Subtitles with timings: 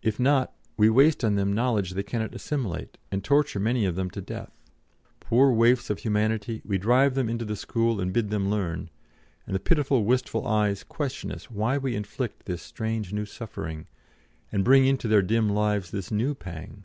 [0.00, 4.10] If not, we waste on them knowledge they cannot assimilate, and torture many of them
[4.10, 4.62] to death.
[5.18, 8.90] Poor waifs of humanity, we drive them into the school and bid them learn;
[9.44, 13.88] and the pitiful, wistful eyes question us why we inflict this strange new suffering,
[14.52, 16.84] and bring into their dim lives this new pang.